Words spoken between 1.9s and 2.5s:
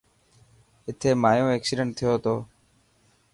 ٿيو تو.